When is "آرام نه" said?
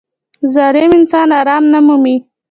1.39-1.79